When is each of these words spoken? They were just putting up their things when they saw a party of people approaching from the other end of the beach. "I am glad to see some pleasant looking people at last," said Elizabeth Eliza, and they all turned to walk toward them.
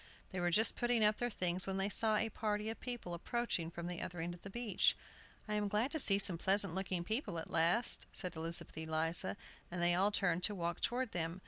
They 0.31 0.39
were 0.39 0.49
just 0.49 0.75
putting 0.75 1.05
up 1.05 1.17
their 1.19 1.29
things 1.29 1.67
when 1.67 1.77
they 1.77 1.87
saw 1.87 2.15
a 2.15 2.29
party 2.29 2.71
of 2.71 2.79
people 2.79 3.13
approaching 3.13 3.69
from 3.69 3.85
the 3.85 4.01
other 4.01 4.19
end 4.19 4.33
of 4.33 4.41
the 4.41 4.49
beach. 4.49 4.97
"I 5.47 5.53
am 5.53 5.67
glad 5.67 5.91
to 5.91 5.99
see 5.99 6.17
some 6.17 6.39
pleasant 6.39 6.73
looking 6.73 7.03
people 7.03 7.37
at 7.37 7.51
last," 7.51 8.07
said 8.11 8.35
Elizabeth 8.35 8.75
Eliza, 8.79 9.37
and 9.69 9.79
they 9.79 9.93
all 9.93 10.09
turned 10.09 10.41
to 10.45 10.55
walk 10.55 10.81
toward 10.81 11.11
them. 11.11 11.39